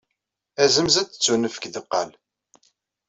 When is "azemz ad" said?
0.63-1.07